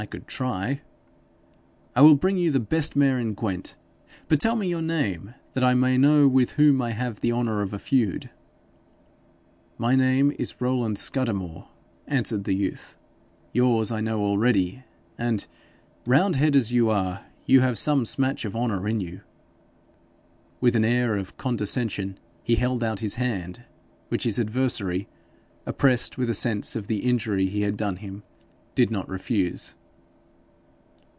[0.01, 0.81] 'I could try.'
[1.95, 3.75] 'I will bring you the best mare in Gwent.
[4.27, 7.61] But tell me your name, that I may know with whom I have the honour
[7.61, 8.31] of a feud.'
[9.77, 11.67] 'My name is Roland Scudamore,'
[12.07, 12.97] answered the youth.
[13.53, 14.81] 'Yours I know already,
[15.19, 15.45] and
[16.07, 19.21] round head as you are, you have some smatch of honour in you.'
[20.59, 23.65] With an air of condescension he held out his hand,
[24.09, 25.07] which his adversary,
[25.67, 28.23] oppressed with a sense of the injury he had done him,
[28.73, 29.75] did not refuse.